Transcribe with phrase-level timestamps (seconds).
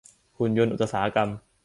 [0.37, 1.29] หุ่นยนต์อุตสาหกรรม